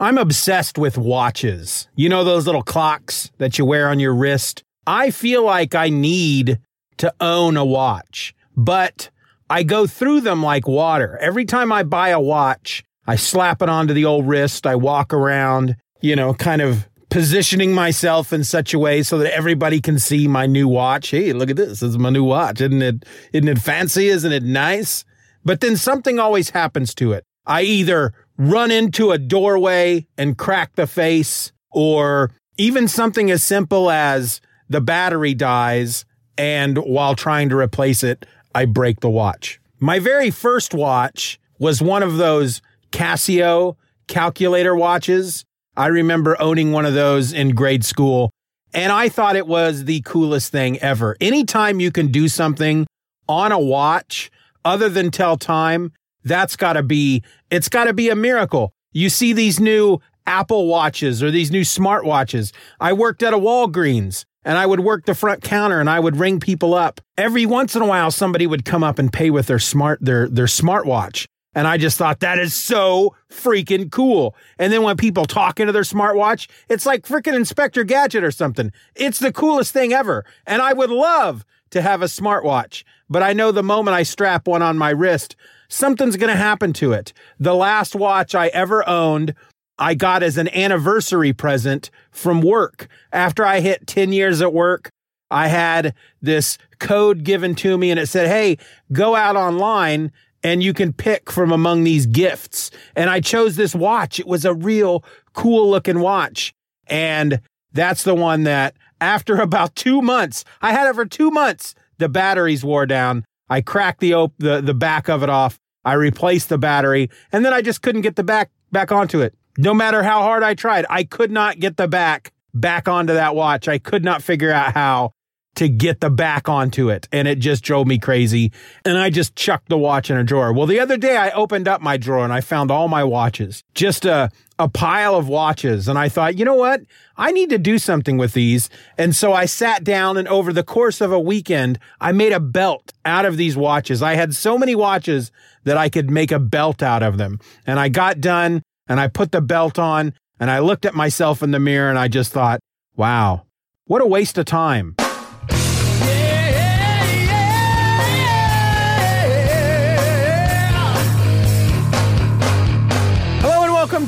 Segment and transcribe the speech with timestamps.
[0.00, 1.88] I'm obsessed with watches.
[1.94, 4.64] You know those little clocks that you wear on your wrist?
[4.86, 6.58] I feel like I need
[6.98, 9.10] to own a watch, but
[9.48, 11.16] I go through them like water.
[11.20, 14.66] Every time I buy a watch, I slap it onto the old wrist.
[14.66, 19.32] I walk around, you know, kind of positioning myself in such a way so that
[19.32, 21.10] everybody can see my new watch.
[21.10, 21.80] Hey, look at this.
[21.80, 22.60] This is my new watch.
[22.60, 24.08] Isn't it, isn't it fancy?
[24.08, 25.04] Isn't it nice?
[25.44, 27.24] But then something always happens to it.
[27.46, 33.90] I either run into a doorway and crack the face, or even something as simple
[33.90, 36.04] as the battery dies
[36.36, 39.60] and while trying to replace it, I break the watch.
[39.78, 42.60] My very first watch was one of those
[42.92, 43.76] Casio
[44.08, 45.44] calculator watches.
[45.76, 48.30] I remember owning one of those in grade school
[48.72, 51.16] and I thought it was the coolest thing ever.
[51.20, 52.86] Anytime you can do something
[53.28, 54.30] on a watch
[54.64, 55.92] other than tell time,
[56.24, 58.72] that's got to be, it's got to be a miracle.
[58.92, 62.52] You see these new Apple watches or these new smartwatches.
[62.80, 66.16] I worked at a Walgreens and I would work the front counter and I would
[66.16, 67.00] ring people up.
[67.18, 70.28] Every once in a while, somebody would come up and pay with their smart, their,
[70.28, 71.26] their smartwatch.
[71.54, 74.34] And I just thought that is so freaking cool.
[74.58, 78.72] And then when people talk into their smartwatch, it's like freaking Inspector Gadget or something.
[78.96, 80.24] It's the coolest thing ever.
[80.46, 81.44] And I would love
[81.74, 85.34] to have a smartwatch, but I know the moment I strap one on my wrist,
[85.68, 87.12] something's going to happen to it.
[87.40, 89.34] The last watch I ever owned,
[89.76, 92.86] I got as an anniversary present from work.
[93.12, 94.88] After I hit 10 years at work,
[95.32, 98.58] I had this code given to me and it said, Hey,
[98.92, 100.12] go out online
[100.44, 102.70] and you can pick from among these gifts.
[102.94, 104.20] And I chose this watch.
[104.20, 106.54] It was a real cool looking watch.
[106.86, 107.40] And
[107.72, 111.74] that's the one that after about two months, I had it for two months.
[111.98, 113.24] The batteries wore down.
[113.48, 117.44] I cracked the, op- the, the back of it off I replaced the battery and
[117.44, 119.34] then I just couldn't get the back back onto it.
[119.58, 123.34] No matter how hard I tried, I could not get the back back onto that
[123.34, 123.68] watch.
[123.68, 125.12] I could not figure out how
[125.56, 127.08] to get the back onto it.
[127.12, 128.52] And it just drove me crazy.
[128.84, 130.52] And I just chucked the watch in a drawer.
[130.52, 133.62] Well, the other day I opened up my drawer and I found all my watches,
[133.74, 135.88] just a, a pile of watches.
[135.88, 136.82] And I thought, you know what?
[137.16, 138.68] I need to do something with these.
[138.98, 142.40] And so I sat down and over the course of a weekend, I made a
[142.40, 144.02] belt out of these watches.
[144.02, 145.30] I had so many watches
[145.64, 147.40] that I could make a belt out of them.
[147.66, 151.42] And I got done and I put the belt on and I looked at myself
[151.42, 152.60] in the mirror and I just thought,
[152.96, 153.46] wow,
[153.86, 154.96] what a waste of time.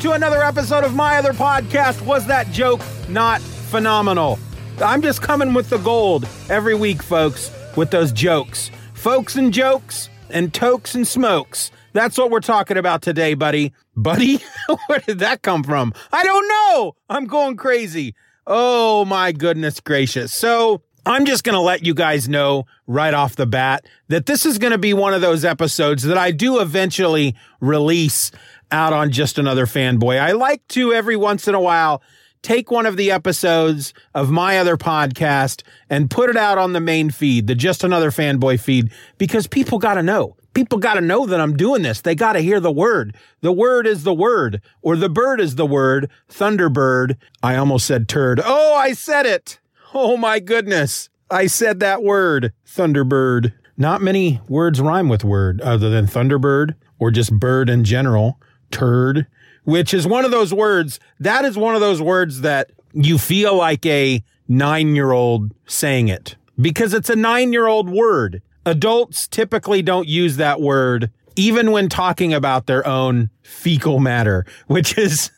[0.07, 2.01] To another episode of my other podcast.
[2.03, 4.39] Was that joke not phenomenal?
[4.79, 8.71] I'm just coming with the gold every week, folks, with those jokes.
[8.95, 11.73] Folks and jokes and tokes and smokes.
[11.93, 13.73] That's what we're talking about today, buddy.
[13.97, 14.39] Buddy?
[14.87, 15.93] Where did that come from?
[16.13, 16.95] I don't know.
[17.11, 18.15] I'm going crazy.
[18.47, 20.33] Oh my goodness gracious.
[20.33, 24.45] So I'm just going to let you guys know right off the bat that this
[24.45, 28.33] is going to be one of those episodes that I do eventually release
[28.71, 30.21] out on just another fanboy.
[30.21, 32.03] I like to every once in a while
[32.43, 36.81] take one of the episodes of my other podcast and put it out on the
[36.81, 40.37] main feed, the Just Another Fanboy feed, because people got to know.
[40.55, 42.01] People got to know that I'm doing this.
[42.01, 43.17] They got to hear the word.
[43.41, 46.09] The word is the word, or the bird is the word.
[46.31, 47.17] Thunderbird.
[47.43, 48.41] I almost said turd.
[48.43, 49.59] Oh, I said it.
[49.93, 51.09] Oh my goodness.
[51.31, 52.53] I said that word.
[52.67, 53.55] Thunderbird.
[53.77, 58.41] Not many words rhyme with word other than Thunderbird or just bird in general.
[58.77, 59.27] Turd
[59.67, 60.99] which is one of those words.
[61.21, 66.09] That is one of those words that you feel like a nine year old saying
[66.09, 68.41] it because it's a nine year old word.
[68.65, 74.97] Adults typically don't use that word even when talking about their own fecal matter, which
[74.97, 75.31] is,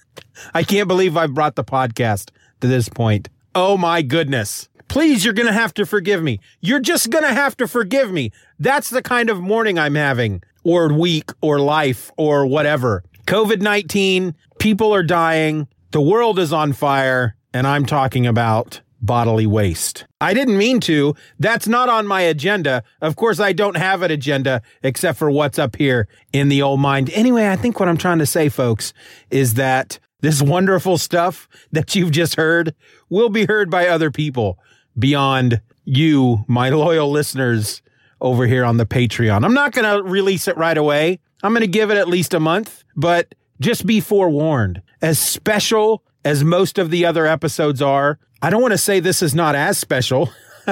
[0.54, 2.30] I can't believe I've brought the podcast
[2.60, 3.28] to this point.
[3.54, 4.68] Oh my goodness.
[4.88, 6.38] Please, you're going to have to forgive me.
[6.60, 8.30] You're just going to have to forgive me.
[8.58, 13.02] That's the kind of morning I'm having, or week, or life, or whatever.
[13.28, 19.46] COVID 19, people are dying, the world is on fire, and I'm talking about bodily
[19.46, 20.06] waste.
[20.18, 21.14] I didn't mean to.
[21.38, 22.82] That's not on my agenda.
[23.02, 26.80] Of course, I don't have an agenda except for what's up here in the old
[26.80, 27.10] mind.
[27.10, 28.94] Anyway, I think what I'm trying to say, folks,
[29.30, 32.74] is that this wonderful stuff that you've just heard
[33.10, 34.58] will be heard by other people
[34.98, 37.82] beyond you, my loyal listeners
[38.22, 39.44] over here on the Patreon.
[39.44, 41.20] I'm not going to release it right away.
[41.42, 44.82] I'm going to give it at least a month, but just be forewarned.
[45.00, 49.22] As special as most of the other episodes are, I don't want to say this
[49.22, 50.30] is not as special.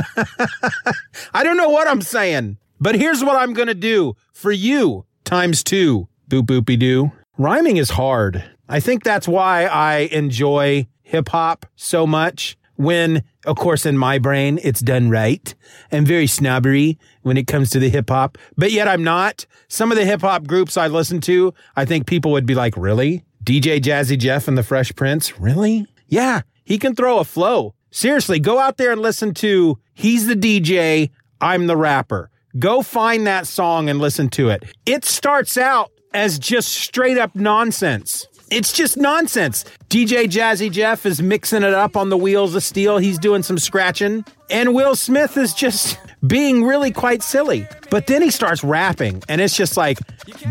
[1.35, 5.05] I don't know what I'm saying, but here's what I'm going to do for you
[5.25, 6.09] times two.
[6.29, 7.13] Boop boopy doo.
[7.39, 8.45] Rhyming is hard.
[8.69, 14.19] I think that's why I enjoy hip hop so much when, of course, in my
[14.19, 15.55] brain, it's done right.
[15.93, 19.47] I'm very snobbery when it comes to the hip hop, but yet I'm not.
[19.69, 22.77] Some of the hip hop groups I listen to, I think people would be like,
[22.77, 23.25] really?
[23.45, 25.39] DJ Jazzy Jeff and the Fresh Prince?
[25.39, 25.87] Really?
[26.09, 27.75] Yeah, he can throw a flow.
[27.91, 31.11] Seriously, go out there and listen to He's the DJ,
[31.41, 32.31] I'm the rapper.
[32.59, 34.65] Go find that song and listen to it.
[34.85, 38.27] It starts out as just straight up nonsense.
[38.51, 39.65] It's just nonsense.
[39.91, 42.99] DJ Jazzy Jeff is mixing it up on the wheels of steel.
[42.99, 44.25] He's doing some scratching.
[44.51, 47.67] And Will Smith is just being really quite silly.
[47.91, 49.99] But then he starts rapping, and it's just like,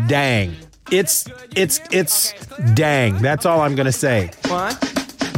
[0.08, 0.54] dang.
[0.92, 1.26] It's,
[1.56, 2.32] it's, it's
[2.74, 3.18] dang.
[3.18, 4.30] That's all I'm going to say.
[4.46, 4.76] One,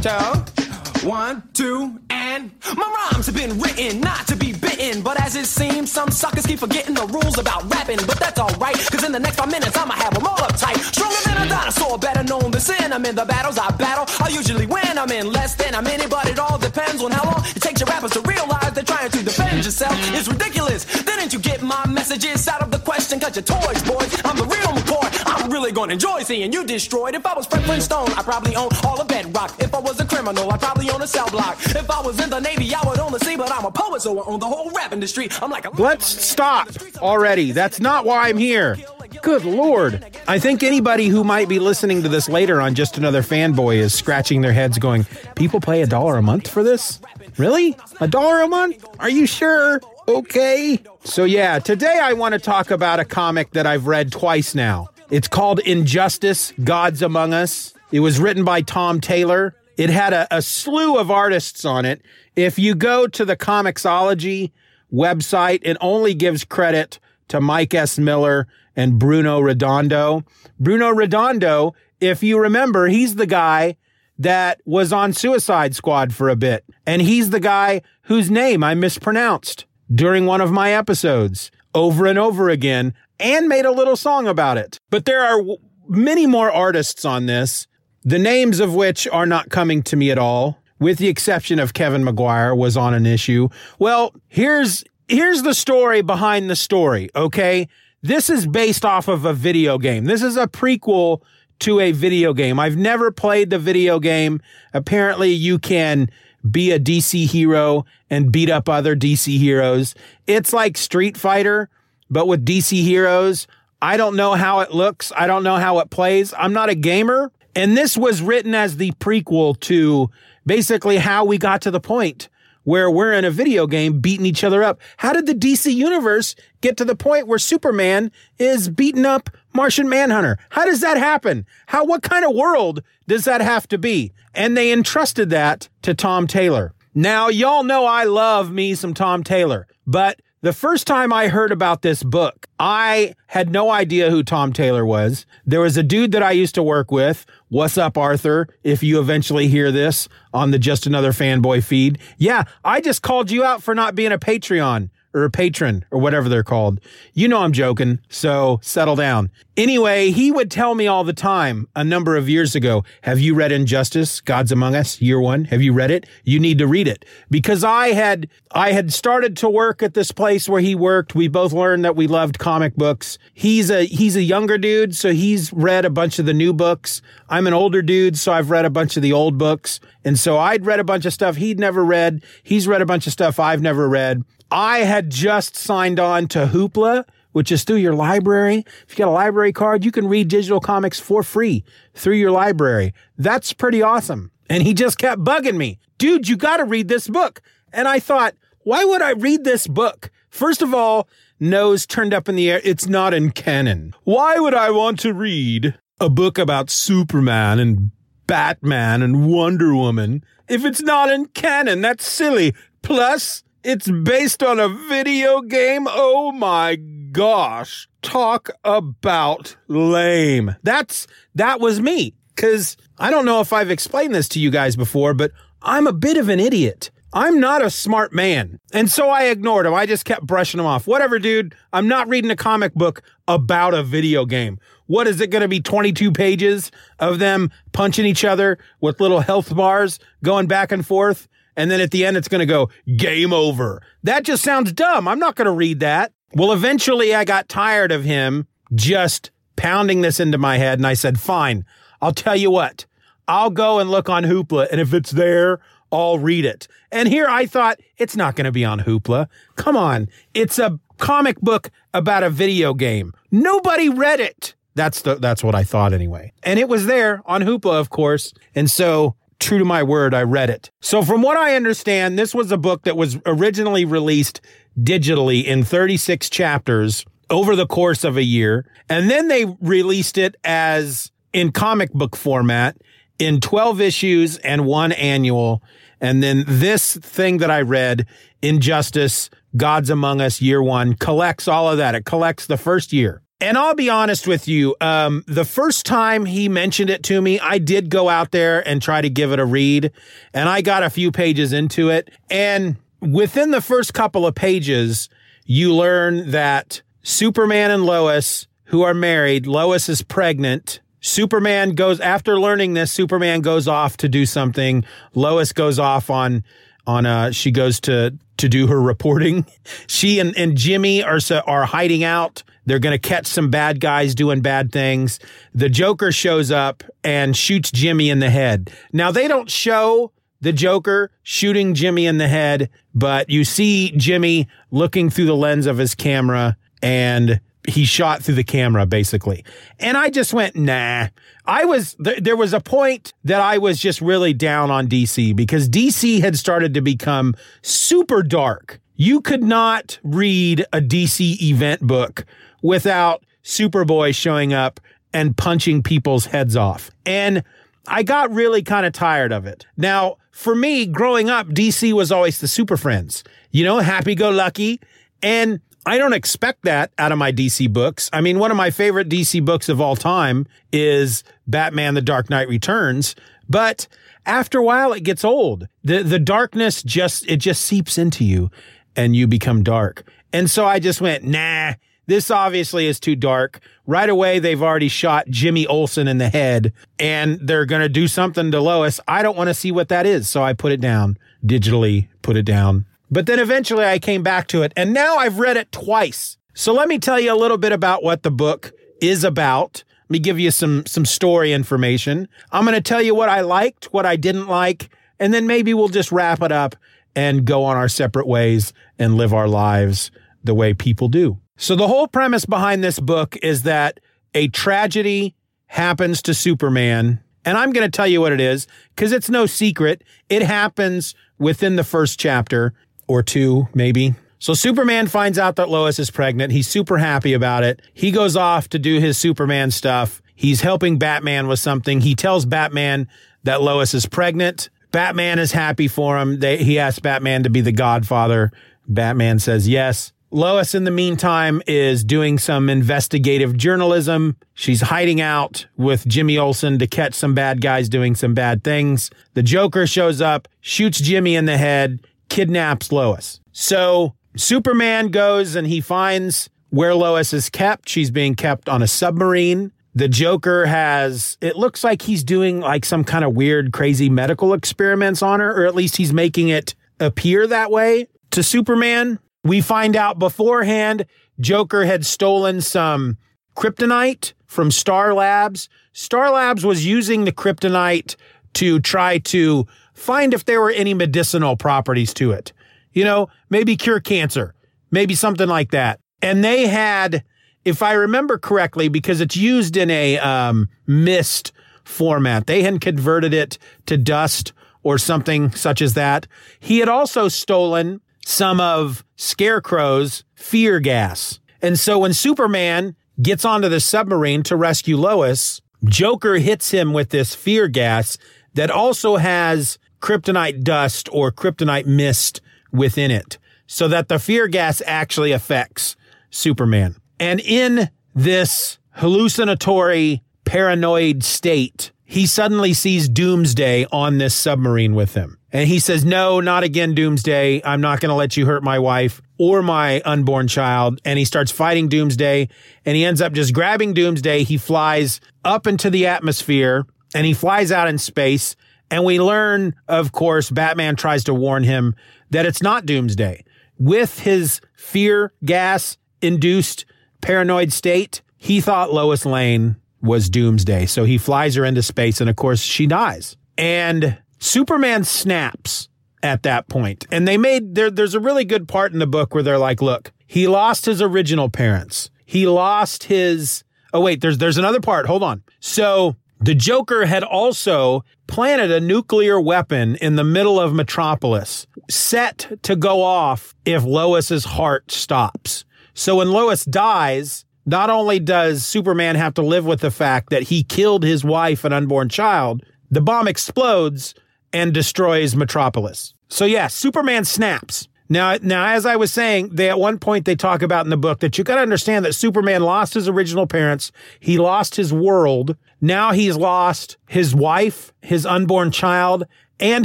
[0.02, 5.02] two, one, two, and my rhymes have been written not to be bitten.
[5.02, 7.98] But as it seems, some suckers keep forgetting the rules about rapping.
[8.06, 10.78] But that's alright, cause in the next five minutes, I'ma have them all uptight.
[10.94, 12.50] Stronger than a dinosaur, better known
[12.98, 14.06] than in the battles I battle.
[14.24, 17.24] I usually win, I'm in less than a minute, but it all depends on how
[17.30, 19.94] long it takes your rappers to realize they're trying to defend yourself.
[20.14, 20.84] It's ridiculous.
[21.04, 23.20] Didn't you get my messages out of the question?
[23.20, 24.10] Cut your toys, boys.
[24.24, 25.08] I'm the real McCoy.
[25.26, 27.14] I'm really gonna enjoy seeing you destroyed.
[27.14, 29.54] If I was Fred Flintstone, I'd probably own all of Bedrock.
[29.60, 31.58] If I was a criminal, I'd probably own a cell block.
[31.66, 34.02] If I was in the Navy, I would own the sea, but I'm a poet,
[34.02, 35.28] so I own the whole rap industry.
[35.42, 36.68] I'm like a Let's stop
[36.98, 37.52] already.
[37.52, 38.76] That's not why I'm here.
[39.22, 40.04] Good Lord.
[40.28, 43.94] I think anybody who might be listening to this later on Just Another Fanboy is
[43.94, 47.00] scratching their heads going, People pay a dollar a month for this?
[47.36, 47.76] Really?
[48.00, 48.84] A dollar a month?
[48.98, 49.80] Are you sure?
[50.06, 50.80] Okay.
[51.04, 54.88] So, yeah, today I want to talk about a comic that I've read twice now.
[55.10, 57.74] It's called Injustice Gods Among Us.
[57.90, 59.54] It was written by Tom Taylor.
[59.78, 62.02] It had a, a slew of artists on it.
[62.36, 64.50] If you go to the Comixology
[64.92, 66.98] website, it only gives credit
[67.28, 67.98] to Mike S.
[67.98, 70.24] Miller and Bruno Redondo.
[70.58, 73.76] Bruno Redondo, if you remember, he's the guy
[74.18, 76.64] that was on Suicide Squad for a bit.
[76.84, 82.18] And he's the guy whose name I mispronounced during one of my episodes over and
[82.18, 84.80] over again and made a little song about it.
[84.90, 85.58] But there are w-
[85.88, 87.66] many more artists on this,
[88.04, 91.74] the names of which are not coming to me at all, with the exception of
[91.74, 93.48] Kevin Maguire was on an issue.
[93.78, 97.68] Well, here's here's the story behind the story, okay?
[98.02, 100.04] This is based off of a video game.
[100.04, 101.22] This is a prequel
[101.60, 102.60] to a video game.
[102.60, 104.40] I've never played the video game.
[104.72, 106.08] Apparently you can
[106.48, 109.94] be a DC hero and beat up other DC heroes.
[110.26, 111.68] It's like Street Fighter,
[112.08, 113.46] but with DC heroes.
[113.80, 115.12] I don't know how it looks.
[115.16, 116.34] I don't know how it plays.
[116.36, 117.30] I'm not a gamer.
[117.54, 120.10] And this was written as the prequel to
[120.46, 122.28] basically how we got to the point
[122.68, 124.78] where we're in a video game beating each other up.
[124.98, 129.88] How did the DC universe get to the point where Superman is beating up Martian
[129.88, 130.38] Manhunter?
[130.50, 131.46] How does that happen?
[131.66, 134.12] How, what kind of world does that have to be?
[134.34, 136.74] And they entrusted that to Tom Taylor.
[136.94, 141.50] Now, y'all know I love me some Tom Taylor, but the first time I heard
[141.50, 145.26] about this book, I had no idea who Tom Taylor was.
[145.44, 147.26] There was a dude that I used to work with.
[147.48, 148.48] What's up, Arthur?
[148.62, 151.98] If you eventually hear this on the Just Another Fanboy feed.
[152.18, 155.98] Yeah, I just called you out for not being a Patreon or a patron or
[155.98, 156.80] whatever they're called.
[157.14, 159.30] You know I'm joking, so settle down.
[159.56, 163.34] Anyway, he would tell me all the time a number of years ago, have you
[163.34, 165.46] read Injustice, Gods Among Us, year one?
[165.46, 166.06] Have you read it?
[166.22, 167.04] You need to read it.
[167.30, 171.14] Because I had, I had started to work at this place where he worked.
[171.14, 173.18] We both learned that we loved comic books.
[173.34, 177.02] He's a, he's a younger dude, so he's read a bunch of the new books.
[177.28, 179.80] I'm an older dude, so I've read a bunch of the old books.
[180.04, 182.22] And so I'd read a bunch of stuff he'd never read.
[182.42, 184.22] He's read a bunch of stuff I've never read.
[184.50, 188.64] I had just signed on to Hoopla, which is through your library.
[188.86, 191.64] If you got a library card, you can read digital comics for free
[191.94, 192.94] through your library.
[193.16, 194.30] That's pretty awesome.
[194.48, 197.42] And he just kept bugging me, dude, you got to read this book.
[197.72, 200.10] And I thought, why would I read this book?
[200.30, 202.60] First of all, nose turned up in the air.
[202.64, 203.94] It's not in canon.
[204.04, 207.90] Why would I want to read a book about Superman and
[208.26, 211.82] Batman and Wonder Woman if it's not in canon?
[211.82, 212.54] That's silly.
[212.82, 215.86] Plus, it's based on a video game.
[215.88, 217.88] Oh my gosh.
[218.02, 220.56] Talk about lame.
[220.62, 222.14] That's, that was me.
[222.36, 225.92] Cause I don't know if I've explained this to you guys before, but I'm a
[225.92, 226.90] bit of an idiot.
[227.12, 228.60] I'm not a smart man.
[228.72, 229.74] And so I ignored him.
[229.74, 230.86] I just kept brushing him off.
[230.86, 231.54] Whatever, dude.
[231.72, 234.58] I'm not reading a comic book about a video game.
[234.86, 235.60] What is it going to be?
[235.60, 241.28] 22 pages of them punching each other with little health bars going back and forth.
[241.58, 243.82] And then at the end, it's going to go game over.
[244.04, 245.08] That just sounds dumb.
[245.08, 246.12] I'm not going to read that.
[246.32, 250.78] Well, eventually I got tired of him just pounding this into my head.
[250.78, 251.64] And I said, fine,
[252.00, 252.86] I'll tell you what,
[253.26, 254.68] I'll go and look on Hoopla.
[254.70, 255.58] And if it's there,
[255.90, 256.68] I'll read it.
[256.92, 259.26] And here I thought it's not going to be on Hoopla.
[259.56, 260.08] Come on.
[260.34, 263.12] It's a comic book about a video game.
[263.32, 264.54] Nobody read it.
[264.76, 266.32] That's the, that's what I thought anyway.
[266.44, 268.32] And it was there on Hoopla, of course.
[268.54, 270.70] And so true to my word, I read it.
[270.80, 274.40] So from what I understand, this was a book that was originally released
[274.78, 278.66] digitally in 36 chapters over the course of a year.
[278.88, 282.76] And then they released it as in comic book format
[283.18, 285.62] in 12 issues and one annual.
[286.00, 288.06] And then this thing that I read,
[288.42, 291.94] Injustice, Gods Among Us, year one, collects all of that.
[291.94, 293.22] It collects the first year.
[293.40, 297.38] And I'll be honest with you, um, the first time he mentioned it to me,
[297.38, 299.92] I did go out there and try to give it a read.
[300.34, 302.10] And I got a few pages into it.
[302.30, 305.08] And within the first couple of pages,
[305.44, 312.38] you learn that Superman and Lois, who are married, Lois is pregnant Superman goes after
[312.40, 312.90] learning this.
[312.90, 314.84] Superman goes off to do something.
[315.14, 316.44] Lois goes off on
[316.86, 319.46] on uh she goes to to do her reporting.
[319.86, 322.42] She and, and Jimmy are are hiding out.
[322.68, 325.18] They're going to catch some bad guys doing bad things.
[325.54, 328.70] The Joker shows up and shoots Jimmy in the head.
[328.92, 334.48] Now they don't show the Joker shooting Jimmy in the head, but you see Jimmy
[334.70, 339.44] looking through the lens of his camera and he shot through the camera basically.
[339.78, 341.08] And I just went, nah.
[341.46, 345.34] I was, th- there was a point that I was just really down on DC
[345.34, 348.80] because DC had started to become super dark.
[349.00, 352.26] You could not read a DC event book
[352.62, 354.80] without Superboy showing up
[355.12, 356.90] and punching people's heads off.
[357.06, 357.44] And
[357.86, 359.66] I got really kind of tired of it.
[359.76, 364.30] Now, for me, growing up, DC was always the Super Friends, you know, happy go
[364.30, 364.80] lucky.
[365.22, 368.10] And I don't expect that out of my DC books.
[368.12, 372.30] I mean, one of my favorite DC books of all time is Batman The Dark
[372.30, 373.14] Knight Returns,
[373.48, 373.86] but
[374.28, 375.66] after a while it gets old.
[375.82, 378.50] The the darkness just it just seeps into you
[378.98, 380.02] and you become dark.
[380.32, 381.74] And so I just went, "Nah,
[382.08, 383.60] this obviously is too dark.
[383.86, 388.08] Right away, they've already shot Jimmy Olsen in the head and they're going to do
[388.08, 388.98] something to Lois.
[389.06, 390.26] I don't want to see what that is.
[390.26, 392.86] So I put it down digitally, put it down.
[393.10, 396.38] But then eventually I came back to it and now I've read it twice.
[396.54, 399.84] So let me tell you a little bit about what the book is about.
[400.04, 402.26] Let me give you some, some story information.
[402.50, 404.88] I'm going to tell you what I liked, what I didn't like,
[405.20, 406.74] and then maybe we'll just wrap it up
[407.14, 410.10] and go on our separate ways and live our lives
[410.44, 411.38] the way people do.
[411.56, 414.00] So the whole premise behind this book is that
[414.34, 415.34] a tragedy
[415.66, 417.20] happens to Superman.
[417.44, 420.04] And I'm going to tell you what it is because it's no secret.
[420.28, 422.74] It happens within the first chapter
[423.06, 424.14] or two, maybe.
[424.38, 426.52] So Superman finds out that Lois is pregnant.
[426.52, 427.80] He's super happy about it.
[427.92, 430.22] He goes off to do his Superman stuff.
[430.34, 432.00] He's helping Batman with something.
[432.00, 433.08] He tells Batman
[433.42, 434.70] that Lois is pregnant.
[434.90, 436.40] Batman is happy for him.
[436.40, 438.52] They, he asks Batman to be the godfather.
[438.86, 440.12] Batman says yes.
[440.30, 444.36] Lois, in the meantime, is doing some investigative journalism.
[444.52, 449.10] She's hiding out with Jimmy Olsen to catch some bad guys doing some bad things.
[449.32, 453.40] The Joker shows up, shoots Jimmy in the head kidnaps Lois.
[453.52, 457.88] So Superman goes and he finds where Lois is kept.
[457.88, 459.72] She's being kept on a submarine.
[459.94, 464.52] The Joker has, it looks like he's doing like some kind of weird, crazy medical
[464.54, 469.18] experiments on her, or at least he's making it appear that way to Superman.
[469.44, 471.06] We find out beforehand
[471.40, 473.16] Joker had stolen some
[473.56, 475.68] kryptonite from Star Labs.
[475.92, 478.16] Star Labs was using the kryptonite
[478.54, 482.52] to try to find if there were any medicinal properties to it.
[482.92, 484.54] You know, maybe cure cancer,
[484.90, 486.00] maybe something like that.
[486.22, 487.24] And they had,
[487.68, 491.52] if I remember correctly, because it's used in a um, mist
[491.84, 496.26] format, they had converted it to dust or something such as that.
[496.60, 501.40] He had also stolen some of Scarecrow's fear gas.
[501.60, 507.10] And so when Superman gets onto the submarine to rescue Lois, Joker hits him with
[507.10, 508.16] this fear gas
[508.54, 512.40] that also has kryptonite dust or kryptonite mist
[512.72, 515.96] within it so that the fear gas actually affects
[516.30, 516.96] Superman.
[517.20, 525.38] And in this hallucinatory paranoid state, he suddenly sees Doomsday on this submarine with him.
[525.52, 527.62] And he says, no, not again, Doomsday.
[527.64, 531.00] I'm not going to let you hurt my wife or my unborn child.
[531.04, 532.48] And he starts fighting Doomsday
[532.84, 534.44] and he ends up just grabbing Doomsday.
[534.44, 538.56] He flies up into the atmosphere and he flies out in space.
[538.90, 541.94] And we learn, of course, Batman tries to warn him
[542.30, 543.44] that it's not Doomsday.
[543.78, 546.84] With his fear gas induced
[547.20, 550.86] paranoid state, he thought Lois Lane was Doomsday.
[550.86, 553.36] So he flies her into space and of course she dies.
[553.56, 555.88] And Superman snaps
[556.22, 557.06] at that point.
[557.10, 559.82] And they made there there's a really good part in the book where they're like,
[559.82, 562.10] look, he lost his original parents.
[562.24, 565.06] He lost his Oh wait, there's there's another part.
[565.06, 565.42] Hold on.
[565.60, 572.58] So the Joker had also planted a nuclear weapon in the middle of Metropolis, set
[572.62, 575.64] to go off if Lois's heart stops.
[575.98, 580.44] So when Lois dies, not only does Superman have to live with the fact that
[580.44, 584.14] he killed his wife and unborn child, the bomb explodes
[584.52, 586.14] and destroys Metropolis.
[586.28, 587.88] So yeah, Superman snaps.
[588.08, 590.96] Now, now, as I was saying, they at one point they talk about in the
[590.96, 593.90] book that you got to understand that Superman lost his original parents.
[594.20, 595.56] He lost his world.
[595.80, 599.24] Now he's lost his wife, his unborn child,
[599.58, 599.84] and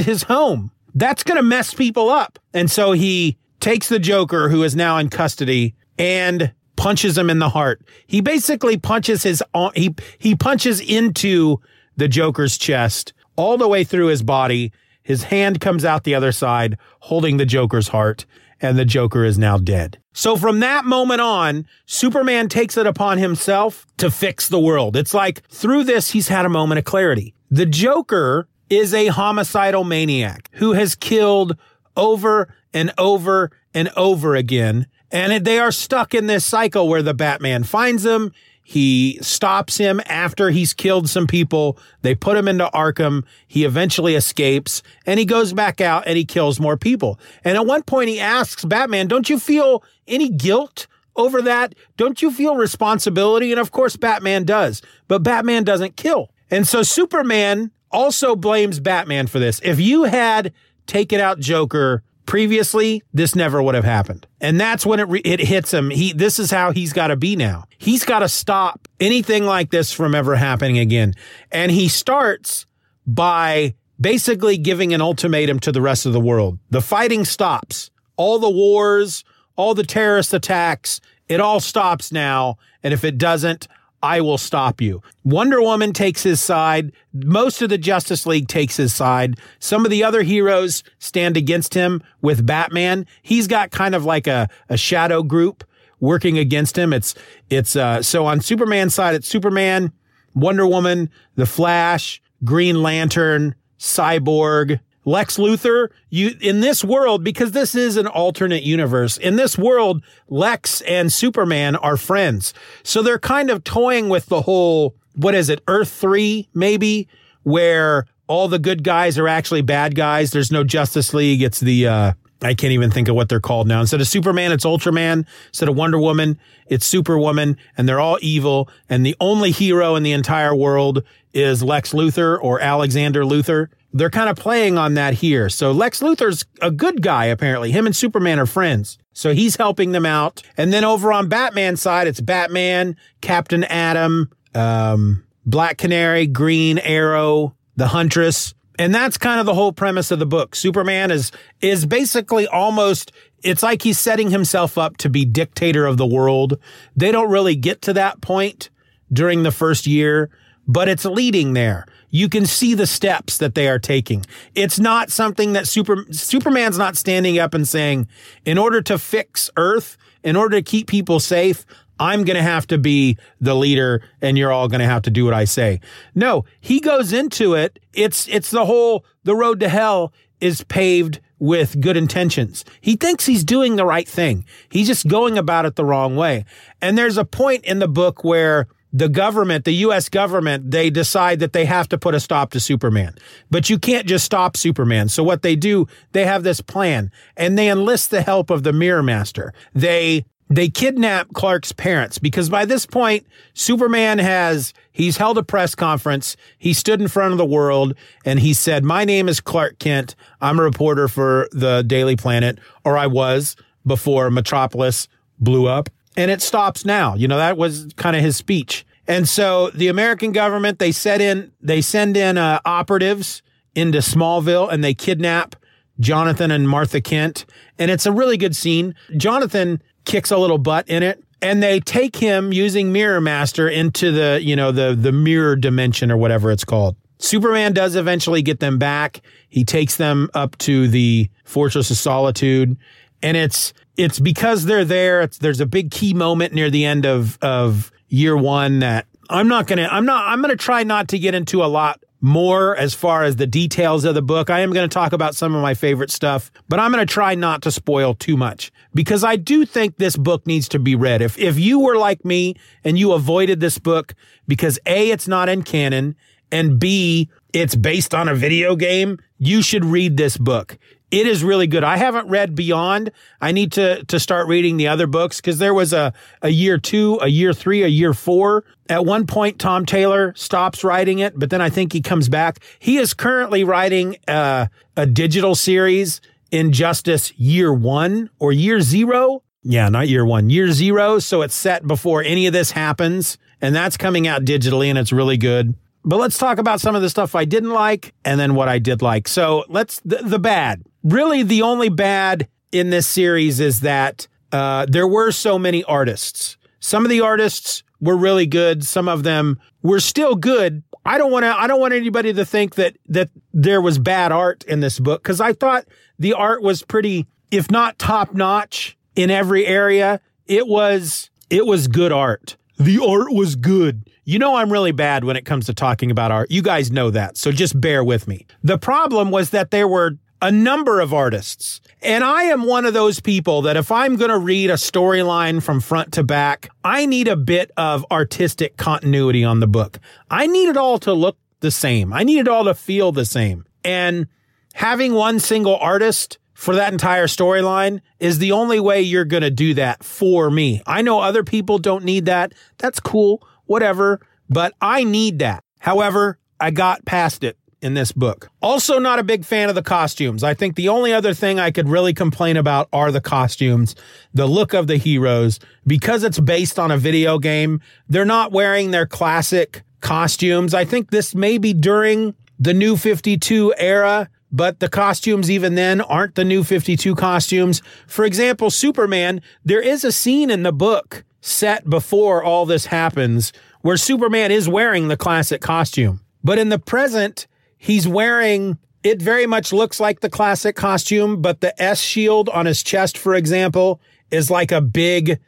[0.00, 0.70] his home.
[0.94, 2.38] That's going to mess people up.
[2.54, 7.38] And so he takes the Joker, who is now in custody, and punches him in
[7.38, 7.82] the heart.
[8.06, 9.42] He basically punches his
[9.74, 11.60] he he punches into
[11.96, 14.72] the Joker's chest all the way through his body.
[15.02, 18.24] His hand comes out the other side, holding the Joker's heart,
[18.60, 19.98] and the Joker is now dead.
[20.14, 24.96] So from that moment on, Superman takes it upon himself to fix the world.
[24.96, 27.34] It's like through this, he's had a moment of clarity.
[27.50, 31.56] The Joker is a homicidal maniac who has killed
[31.96, 34.86] over and over and over again.
[35.14, 38.32] And they are stuck in this cycle where the Batman finds them.
[38.64, 41.78] He stops him after he's killed some people.
[42.02, 43.22] They put him into Arkham.
[43.46, 47.20] He eventually escapes and he goes back out and he kills more people.
[47.44, 51.76] And at one point he asks Batman, don't you feel any guilt over that?
[51.96, 53.52] Don't you feel responsibility?
[53.52, 56.30] And of course, Batman does, but Batman doesn't kill.
[56.50, 59.60] And so Superman also blames Batman for this.
[59.62, 60.52] If you had
[60.86, 64.26] taken out Joker Previously, this never would have happened.
[64.40, 65.90] And that's when it, re- it hits him.
[65.90, 67.64] He, this is how he's got to be now.
[67.78, 71.14] He's got to stop anything like this from ever happening again.
[71.52, 72.66] And he starts
[73.06, 76.58] by basically giving an ultimatum to the rest of the world.
[76.70, 77.90] The fighting stops.
[78.16, 79.24] All the wars,
[79.56, 82.56] all the terrorist attacks, it all stops now.
[82.82, 83.68] And if it doesn't,
[84.04, 85.00] I will stop you.
[85.24, 86.92] Wonder Woman takes his side.
[87.14, 89.38] Most of the Justice League takes his side.
[89.60, 93.06] Some of the other heroes stand against him with Batman.
[93.22, 95.64] He's got kind of like a, a shadow group
[96.00, 96.92] working against him.
[96.92, 97.14] It's,
[97.48, 99.90] it's, uh, so on Superman's side, it's Superman,
[100.34, 107.74] Wonder Woman, The Flash, Green Lantern, Cyborg, Lex Luthor, you in this world because this
[107.74, 109.16] is an alternate universe.
[109.16, 112.54] In this world, Lex and Superman are friends.
[112.82, 115.62] So they're kind of toying with the whole what is it?
[115.68, 117.08] Earth 3 maybe
[117.42, 120.30] where all the good guys are actually bad guys.
[120.30, 121.42] There's no Justice League.
[121.42, 122.12] It's the uh
[122.42, 123.80] I can't even think of what they're called now.
[123.80, 125.24] Instead of Superman, it's Ultraman.
[125.48, 128.68] Instead of Wonder Woman, it's Superwoman, and they're all evil.
[128.88, 134.10] And the only hero in the entire world is Lex Luthor or Alexander Luthor they're
[134.10, 135.48] kind of playing on that here.
[135.48, 137.70] So Lex Luthor's a good guy, apparently.
[137.70, 138.98] Him and Superman are friends.
[139.12, 140.42] So he's helping them out.
[140.56, 147.54] And then over on Batman's side, it's Batman, Captain Atom, um, Black Canary, Green Arrow,
[147.76, 148.52] the Huntress.
[148.80, 150.56] And that's kind of the whole premise of the book.
[150.56, 151.30] Superman is,
[151.60, 153.12] is basically almost,
[153.44, 156.58] it's like he's setting himself up to be dictator of the world.
[156.96, 158.70] They don't really get to that point
[159.12, 160.30] during the first year,
[160.66, 164.24] but it's leading there you can see the steps that they are taking.
[164.54, 168.06] It's not something that super, Superman's not standing up and saying,
[168.44, 171.66] in order to fix Earth, in order to keep people safe,
[171.98, 175.10] I'm going to have to be the leader and you're all going to have to
[175.10, 175.80] do what I say.
[176.14, 177.80] No, he goes into it.
[177.92, 182.64] It's, it's the whole, the road to hell is paved with good intentions.
[182.80, 184.44] He thinks he's doing the right thing.
[184.68, 186.44] He's just going about it the wrong way.
[186.80, 191.40] And there's a point in the book where the government, the US government, they decide
[191.40, 193.16] that they have to put a stop to Superman.
[193.50, 195.08] But you can't just stop Superman.
[195.08, 198.72] So what they do, they have this plan and they enlist the help of the
[198.72, 199.52] Mirror Master.
[199.74, 205.74] They they kidnap Clark's parents because by this point, Superman has, he's held a press
[205.74, 206.36] conference.
[206.58, 210.14] He stood in front of the world and he said, my name is Clark Kent.
[210.40, 215.08] I'm a reporter for the Daily Planet, or I was before Metropolis
[215.40, 217.14] blew up and it stops now.
[217.14, 218.86] You know, that was kind of his speech.
[219.06, 223.42] And so the American government, they set in, they send in uh, operatives
[223.74, 225.56] into Smallville and they kidnap
[226.00, 227.44] Jonathan and Martha Kent.
[227.78, 228.94] And it's a really good scene.
[229.16, 231.22] Jonathan kicks a little butt in it.
[231.42, 236.10] And they take him using Mirror Master into the, you know, the, the mirror dimension
[236.10, 236.96] or whatever it's called.
[237.18, 239.20] Superman does eventually get them back.
[239.50, 242.78] He takes them up to the Fortress of Solitude.
[243.22, 245.26] And it's, it's because they're there.
[245.26, 249.66] There's a big key moment near the end of, of year one that I'm not
[249.68, 253.22] to, I'm not, I'm to try not to get into a lot more as far
[253.22, 254.48] as the details of the book.
[254.48, 257.12] I am going to talk about some of my favorite stuff, but I'm going to
[257.12, 260.94] try not to spoil too much because I do think this book needs to be
[260.94, 261.20] read.
[261.20, 264.14] If, if you were like me and you avoided this book
[264.48, 266.16] because A, it's not in canon
[266.50, 270.76] and B, it's based on a video game, you should read this book.
[271.10, 271.84] It is really good.
[271.84, 273.12] I haven't read Beyond.
[273.40, 276.12] I need to to start reading the other books because there was a
[276.42, 278.64] a year two, a year three, a year four.
[278.88, 282.58] At one point, Tom Taylor stops writing it, but then I think he comes back.
[282.80, 289.44] He is currently writing uh, a digital series, Injustice Year One or Year Zero.
[289.62, 291.18] Yeah, not year one, year zero.
[291.20, 293.38] So it's set before any of this happens.
[293.62, 295.74] And that's coming out digitally and it's really good.
[296.04, 298.78] But let's talk about some of the stuff I didn't like and then what I
[298.78, 299.26] did like.
[299.26, 300.82] So let's, the, the bad.
[301.02, 306.58] Really, the only bad in this series is that uh, there were so many artists.
[306.80, 308.84] Some of the artists were really good.
[308.84, 310.82] Some of them were still good.
[311.06, 314.32] I don't want to, I don't want anybody to think that, that there was bad
[314.32, 315.86] art in this book because I thought
[316.18, 321.88] the art was pretty, if not top notch in every area, it was, it was
[321.88, 322.56] good art.
[322.78, 324.10] The art was good.
[324.24, 326.50] You know, I'm really bad when it comes to talking about art.
[326.50, 327.36] You guys know that.
[327.36, 328.46] So just bear with me.
[328.62, 331.80] The problem was that there were a number of artists.
[332.02, 335.62] And I am one of those people that if I'm going to read a storyline
[335.62, 339.98] from front to back, I need a bit of artistic continuity on the book.
[340.30, 342.12] I need it all to look the same.
[342.12, 343.64] I need it all to feel the same.
[343.84, 344.26] And
[344.74, 349.50] having one single artist for that entire storyline is the only way you're going to
[349.50, 350.82] do that for me.
[350.86, 352.52] I know other people don't need that.
[352.78, 355.62] That's cool, whatever, but I need that.
[355.78, 358.50] However, I got past it in this book.
[358.62, 360.42] Also, not a big fan of the costumes.
[360.42, 363.94] I think the only other thing I could really complain about are the costumes,
[364.32, 365.60] the look of the heroes.
[365.86, 370.72] Because it's based on a video game, they're not wearing their classic costumes.
[370.72, 376.00] I think this may be during the new 52 era but the costumes even then
[376.00, 377.82] aren't the new 52 costumes.
[378.06, 383.52] For example, Superman, there is a scene in the book set before all this happens
[383.82, 386.20] where Superman is wearing the classic costume.
[386.42, 391.60] But in the present, he's wearing it very much looks like the classic costume, but
[391.60, 395.38] the S shield on his chest, for example, is like a big,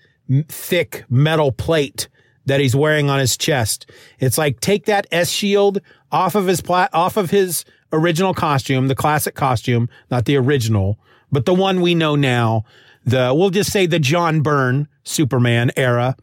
[0.49, 2.09] thick metal plate
[2.45, 3.91] that he's wearing on his chest.
[4.19, 5.81] It's like take that S shield
[6.13, 10.99] off of his pla- off of his original costume, the classic costume, not the original,
[11.33, 12.67] but the one we know now,
[13.07, 16.16] the, we'll just say the John Byrne Superman era.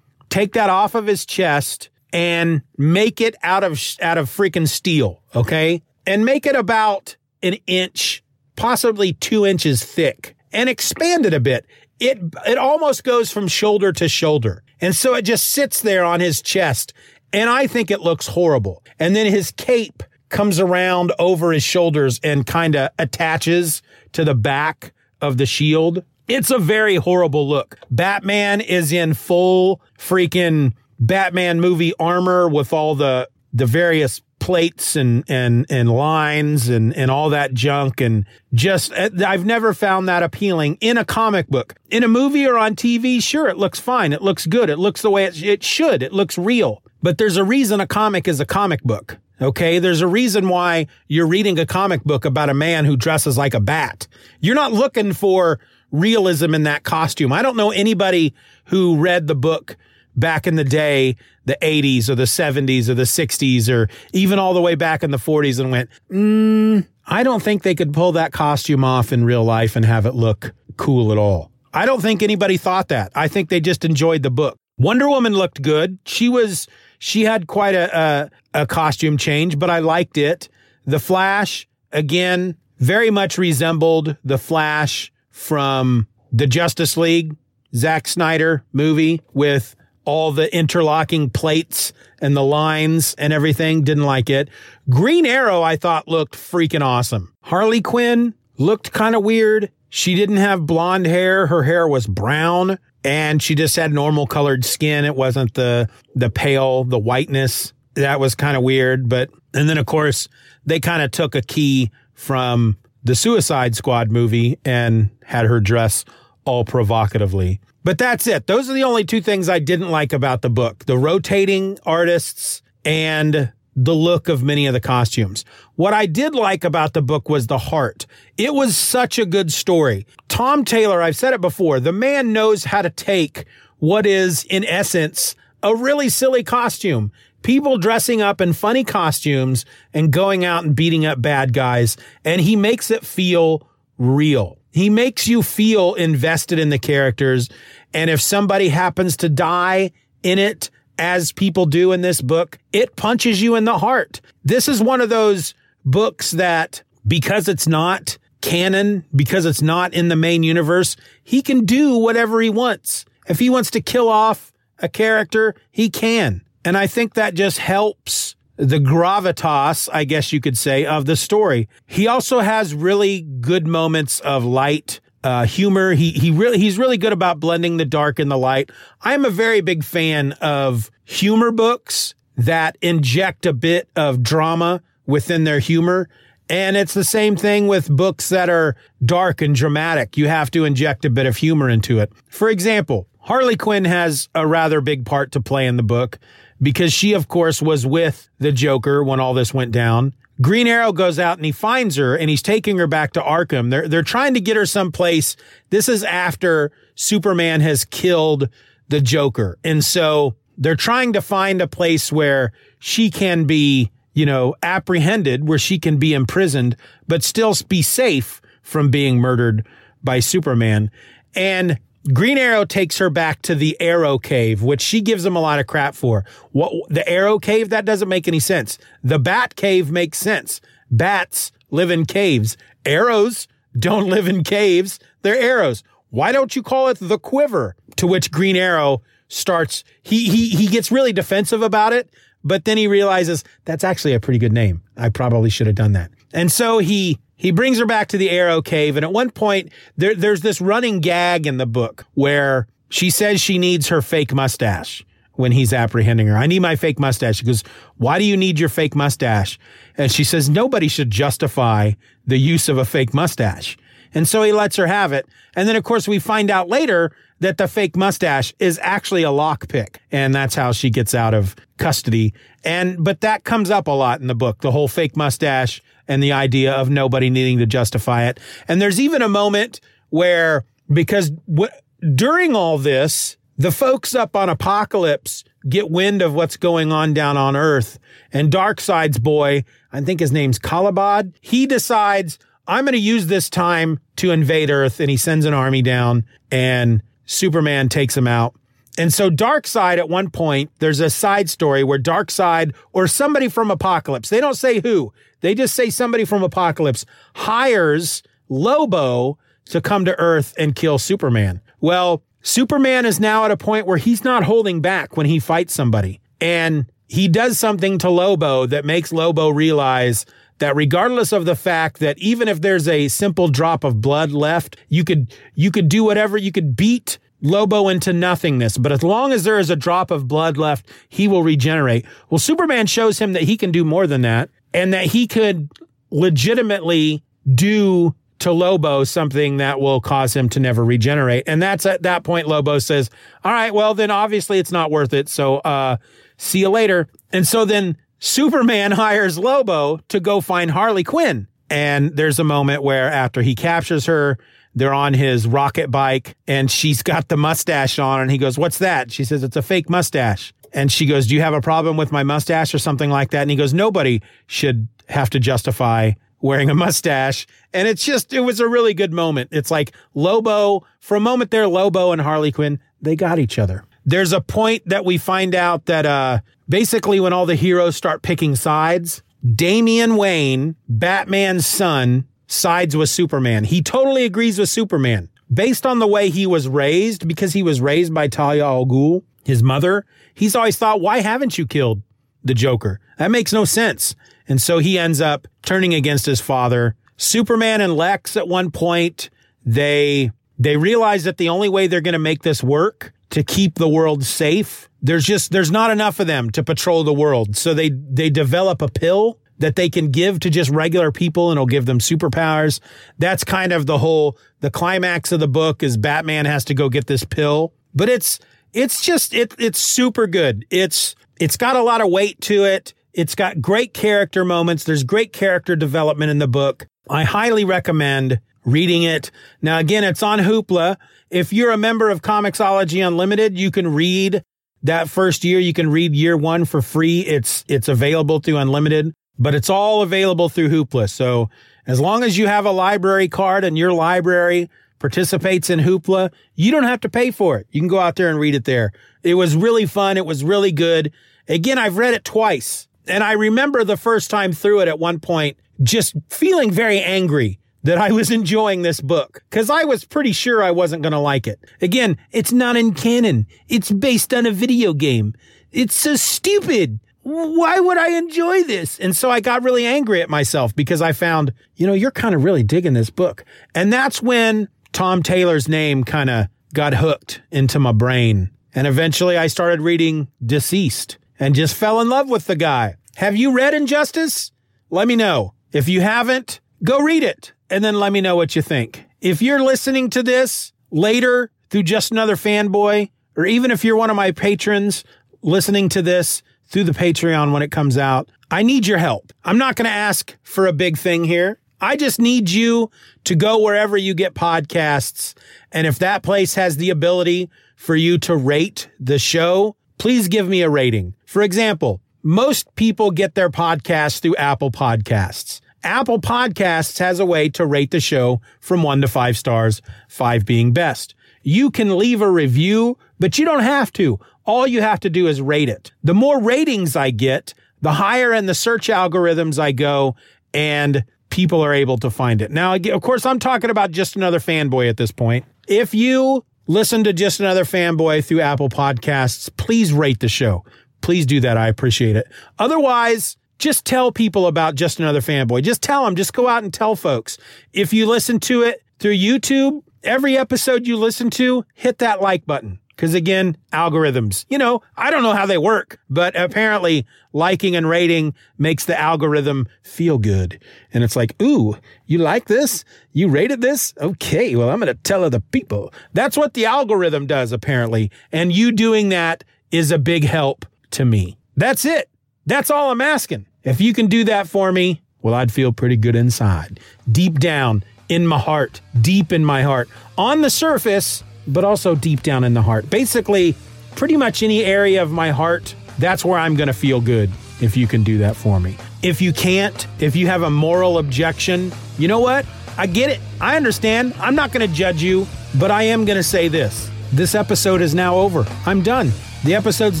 [0.28, 5.22] Take that off of his chest and make it out of, out of freaking steel.
[5.34, 5.82] Okay.
[6.06, 8.22] And make it about an inch,
[8.54, 11.66] possibly two inches thick and expand it a bit.
[11.98, 14.62] It, it almost goes from shoulder to shoulder.
[14.80, 16.92] And so it just sits there on his chest.
[17.32, 18.82] And I think it looks horrible.
[18.98, 24.34] And then his cape comes around over his shoulders and kind of attaches to the
[24.34, 26.04] back of the shield.
[26.28, 27.78] It's a very horrible look.
[27.90, 35.24] Batman is in full freaking Batman movie armor with all the the various plates and
[35.28, 40.22] and and lines and and all that junk and just eh, I've never found that
[40.22, 41.74] appealing in a comic book.
[41.90, 44.12] In a movie or on TV, sure it looks fine.
[44.12, 44.68] It looks good.
[44.70, 46.02] It looks the way it, it should.
[46.02, 46.82] It looks real.
[47.02, 49.18] But there's a reason a comic is a comic book.
[49.40, 49.78] Okay.
[49.78, 53.54] There's a reason why you're reading a comic book about a man who dresses like
[53.54, 54.06] a bat.
[54.40, 57.32] You're not looking for realism in that costume.
[57.32, 58.34] I don't know anybody
[58.66, 59.76] who read the book
[60.16, 64.54] back in the day, the 80s or the 70s or the 60s or even all
[64.54, 68.12] the way back in the 40s and went, mm, I don't think they could pull
[68.12, 71.52] that costume off in real life and have it look cool at all.
[71.72, 73.12] I don't think anybody thought that.
[73.14, 74.56] I think they just enjoyed the book.
[74.78, 75.98] Wonder Woman looked good.
[76.06, 76.66] She was,
[76.98, 80.48] she had quite a, a, a costume change, but I liked it.
[80.86, 87.36] The Flash, again, very much resembled the Flash from the Justice League,
[87.74, 93.84] Zack Snyder movie with all the interlocking plates and the lines and everything.
[93.84, 94.48] Didn't like it.
[94.88, 97.34] Green Arrow, I thought looked freaking awesome.
[97.42, 99.70] Harley Quinn looked kind of weird.
[99.90, 101.46] She didn't have blonde hair.
[101.48, 105.04] Her hair was brown and she just had normal colored skin.
[105.04, 107.74] It wasn't the, the pale, the whiteness.
[107.92, 109.10] That was kind of weird.
[109.10, 110.28] But, and then of course
[110.64, 116.04] they kind of took a key from the Suicide Squad movie and had her dress
[116.44, 117.60] all provocatively.
[117.84, 118.46] But that's it.
[118.46, 122.62] Those are the only two things I didn't like about the book the rotating artists
[122.84, 125.44] and the look of many of the costumes.
[125.74, 128.06] What I did like about the book was the heart.
[128.38, 130.06] It was such a good story.
[130.28, 133.44] Tom Taylor, I've said it before, the man knows how to take
[133.78, 137.12] what is, in essence, a really silly costume.
[137.46, 141.96] People dressing up in funny costumes and going out and beating up bad guys.
[142.24, 144.58] And he makes it feel real.
[144.72, 147.48] He makes you feel invested in the characters.
[147.94, 149.92] And if somebody happens to die
[150.24, 154.20] in it, as people do in this book, it punches you in the heart.
[154.42, 155.54] This is one of those
[155.84, 161.64] books that because it's not canon, because it's not in the main universe, he can
[161.64, 163.04] do whatever he wants.
[163.28, 166.42] If he wants to kill off a character, he can.
[166.66, 171.14] And I think that just helps the gravitas, I guess you could say, of the
[171.14, 171.68] story.
[171.86, 175.92] He also has really good moments of light uh, humor.
[175.92, 178.70] He he really he's really good about blending the dark and the light.
[179.02, 185.44] I'm a very big fan of humor books that inject a bit of drama within
[185.44, 186.08] their humor.
[186.48, 188.74] And it's the same thing with books that are
[189.04, 190.16] dark and dramatic.
[190.16, 192.12] You have to inject a bit of humor into it.
[192.28, 196.20] For example, Harley Quinn has a rather big part to play in the book
[196.62, 200.14] because she, of course, was with the Joker when all this went down.
[200.40, 203.70] Green Arrow goes out and he finds her and he's taking her back to Arkham.
[203.70, 205.34] They're, they're trying to get her someplace.
[205.70, 208.48] This is after Superman has killed
[208.90, 209.58] the Joker.
[209.64, 215.48] And so they're trying to find a place where she can be, you know, apprehended,
[215.48, 216.76] where she can be imprisoned,
[217.08, 219.66] but still be safe from being murdered
[220.04, 220.92] by Superman.
[221.34, 221.80] And
[222.12, 225.58] Green Arrow takes her back to the Arrow Cave, which she gives him a lot
[225.58, 226.24] of crap for.
[226.52, 228.78] What the Arrow Cave that doesn't make any sense.
[229.02, 230.60] The Bat Cave makes sense.
[230.90, 232.56] Bats live in caves.
[232.84, 234.98] Arrows don't live in caves.
[235.22, 235.82] They're arrows.
[236.10, 237.76] Why don't you call it the Quiver?
[237.96, 242.08] To which Green Arrow starts he he he gets really defensive about it,
[242.44, 244.82] but then he realizes that's actually a pretty good name.
[244.96, 246.10] I probably should have done that.
[246.36, 248.96] And so he he brings her back to the Arrow Cave.
[248.96, 253.40] And at one point, there, there's this running gag in the book where she says
[253.40, 256.36] she needs her fake mustache when he's apprehending her.
[256.36, 257.36] I need my fake mustache.
[257.36, 257.62] She goes,
[257.98, 259.58] why do you need your fake mustache?
[259.98, 261.92] And she says, nobody should justify
[262.26, 263.76] the use of a fake mustache.
[264.14, 265.26] And so he lets her have it.
[265.54, 269.28] And then, of course, we find out later that the fake mustache is actually a
[269.28, 269.96] lockpick.
[270.10, 272.32] And that's how she gets out of custody.
[272.64, 276.22] And, but that comes up a lot in the book, the whole fake mustache and
[276.22, 278.40] the idea of nobody needing to justify it.
[278.68, 281.70] And there's even a moment where, because w-
[282.14, 287.36] during all this, the folks up on Apokolips get wind of what's going on down
[287.36, 287.98] on Earth.
[288.32, 293.48] And Darkseid's boy, I think his name's Kalibak, he decides, I'm going to use this
[293.48, 295.00] time to invade Earth.
[295.00, 298.54] And he sends an army down and Superman takes him out.
[298.98, 303.68] And so Darkseid at one point, there's a side story where Darkseid or somebody from
[303.68, 305.12] Apokolips, they don't say who,
[305.46, 307.04] they just say somebody from Apokolips
[307.36, 311.60] hires Lobo to come to Earth and kill Superman.
[311.80, 315.72] Well, Superman is now at a point where he's not holding back when he fights
[315.72, 316.20] somebody.
[316.40, 320.26] And he does something to Lobo that makes Lobo realize
[320.58, 324.76] that regardless of the fact that even if there's a simple drop of blood left,
[324.88, 329.32] you could you could do whatever, you could beat Lobo into nothingness, but as long
[329.32, 332.06] as there is a drop of blood left, he will regenerate.
[332.30, 335.70] Well, Superman shows him that he can do more than that and that he could
[336.10, 341.44] legitimately do to Lobo something that will cause him to never regenerate.
[341.46, 343.10] And that's at that point Lobo says,
[343.42, 345.28] "All right, well then obviously it's not worth it.
[345.28, 345.96] So uh
[346.36, 351.48] see you later." And so then Superman hires Lobo to go find Harley Quinn.
[351.70, 354.38] And there's a moment where after he captures her,
[354.74, 358.78] they're on his rocket bike and she's got the mustache on and he goes, what's
[358.78, 359.10] that?
[359.10, 360.52] She says, it's a fake mustache.
[360.72, 363.42] And she goes, do you have a problem with my mustache or something like that?
[363.42, 367.46] And he goes, nobody should have to justify wearing a mustache.
[367.72, 369.50] And it's just, it was a really good moment.
[369.52, 373.84] It's like Lobo, for a moment there, Lobo and Harley Quinn, they got each other.
[374.04, 378.22] There's a point that we find out that, uh, basically when all the heroes start
[378.22, 379.22] picking sides,
[379.54, 383.64] Damian Wayne, Batman's son, sides with Superman.
[383.64, 387.80] He totally agrees with Superman based on the way he was raised because he was
[387.80, 390.04] raised by Talia al Ghul, his mother.
[390.34, 392.02] He's always thought, why haven't you killed
[392.42, 392.98] the Joker?
[393.16, 394.16] That makes no sense.
[394.48, 396.96] And so he ends up turning against his father.
[397.16, 399.30] Superman and Lex at one point,
[399.64, 403.76] they, they realize that the only way they're going to make this work to keep
[403.76, 407.56] the world safe, there's just, there's not enough of them to patrol the world.
[407.56, 411.56] So they, they develop a pill that they can give to just regular people and
[411.56, 412.80] it'll give them superpowers.
[413.18, 416.88] That's kind of the whole, the climax of the book is Batman has to go
[416.88, 418.40] get this pill, but it's,
[418.76, 420.66] it's just, it, it's super good.
[420.70, 422.92] It's, it's got a lot of weight to it.
[423.14, 424.84] It's got great character moments.
[424.84, 426.86] There's great character development in the book.
[427.08, 429.30] I highly recommend reading it.
[429.62, 430.98] Now, again, it's on Hoopla.
[431.30, 434.42] If you're a member of Comixology Unlimited, you can read
[434.82, 435.58] that first year.
[435.58, 437.20] You can read year one for free.
[437.20, 441.08] It's, it's available through Unlimited, but it's all available through Hoopla.
[441.08, 441.48] So
[441.86, 446.70] as long as you have a library card and your library participates in Hoopla, you
[446.70, 447.66] don't have to pay for it.
[447.70, 448.92] You can go out there and read it there.
[449.22, 450.16] It was really fun.
[450.16, 451.12] It was really good.
[451.48, 452.88] Again, I've read it twice.
[453.08, 457.58] And I remember the first time through it at one point, just feeling very angry
[457.82, 461.18] that I was enjoying this book because I was pretty sure I wasn't going to
[461.18, 461.60] like it.
[461.80, 463.46] Again, it's not in canon.
[463.68, 465.34] It's based on a video game.
[465.72, 467.00] It's so stupid.
[467.22, 469.00] Why would I enjoy this?
[469.00, 472.36] And so I got really angry at myself because I found, you know, you're kind
[472.36, 473.44] of really digging this book.
[473.74, 478.50] And that's when Tom Taylor's name kind of got hooked into my brain.
[478.74, 482.96] And eventually I started reading DCeased and just fell in love with the guy.
[483.16, 484.52] Have you read Injustice?
[484.88, 485.52] Let me know.
[485.70, 489.04] If you haven't, go read it and then let me know what you think.
[489.20, 494.08] If you're listening to this later through just another fanboy, or even if you're one
[494.08, 495.04] of my patrons
[495.42, 499.30] listening to this through the Patreon when it comes out, I need your help.
[499.44, 501.60] I'm not going to ask for a big thing here.
[501.80, 502.90] I just need you
[503.24, 505.34] to go wherever you get podcasts.
[505.72, 510.48] And if that place has the ability for you to rate the show, please give
[510.48, 511.14] me a rating.
[511.26, 515.60] For example, most people get their podcasts through Apple Podcasts.
[515.84, 520.44] Apple Podcasts has a way to rate the show from one to five stars, five
[520.44, 521.14] being best.
[521.42, 524.18] You can leave a review, but you don't have to.
[524.44, 525.92] All you have to do is rate it.
[526.02, 530.16] The more ratings I get, the higher in the search algorithms I go
[530.52, 531.04] and
[531.36, 532.50] people are able to find it.
[532.50, 535.44] Now, of course, I'm talking about just another fanboy at this point.
[535.68, 540.64] If you listen to just another fanboy through Apple Podcasts, please rate the show.
[541.02, 541.58] Please do that.
[541.58, 542.26] I appreciate it.
[542.58, 545.62] Otherwise, just tell people about just another fanboy.
[545.62, 547.36] Just tell them, just go out and tell folks.
[547.74, 552.46] If you listen to it through YouTube, every episode you listen to, hit that like
[552.46, 552.78] button.
[552.96, 557.88] Cause again, algorithms, you know, I don't know how they work, but apparently liking and
[557.88, 560.62] rating makes the algorithm feel good.
[560.94, 562.84] And it's like, ooh, you like this?
[563.12, 563.92] You rated this?
[564.00, 564.56] Okay.
[564.56, 565.92] Well, I'm going to tell other people.
[566.14, 568.10] That's what the algorithm does, apparently.
[568.32, 571.36] And you doing that is a big help to me.
[571.56, 572.08] That's it.
[572.46, 573.46] That's all I'm asking.
[573.62, 576.80] If you can do that for me, well, I'd feel pretty good inside,
[577.10, 579.88] deep down in my heart, deep in my heart.
[580.16, 582.88] On the surface, but also deep down in the heart.
[582.90, 583.54] Basically,
[583.94, 587.30] pretty much any area of my heart, that's where I'm going to feel good
[587.60, 588.76] if you can do that for me.
[589.02, 592.44] If you can't, if you have a moral objection, you know what?
[592.76, 593.20] I get it.
[593.40, 594.14] I understand.
[594.18, 595.26] I'm not going to judge you,
[595.58, 596.90] but I am going to say this.
[597.12, 598.44] This episode is now over.
[598.66, 599.12] I'm done.
[599.44, 600.00] The episode's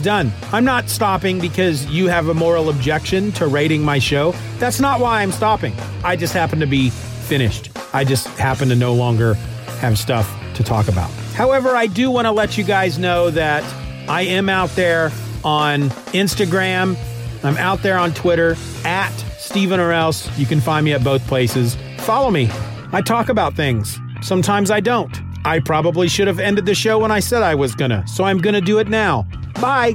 [0.00, 0.32] done.
[0.52, 4.34] I'm not stopping because you have a moral objection to rating my show.
[4.58, 5.72] That's not why I'm stopping.
[6.02, 7.70] I just happen to be finished.
[7.94, 9.34] I just happen to no longer
[9.80, 11.10] have stuff to talk about.
[11.34, 13.62] However, I do want to let you guys know that
[14.08, 15.12] I am out there
[15.44, 16.96] on Instagram.
[17.44, 20.36] I'm out there on Twitter at Stephen or else.
[20.38, 21.76] You can find me at both places.
[21.98, 22.50] Follow me.
[22.92, 23.98] I talk about things.
[24.22, 25.16] Sometimes I don't.
[25.44, 28.38] I probably should have ended the show when I said I was gonna, so I'm
[28.38, 29.26] gonna do it now.
[29.60, 29.94] Bye.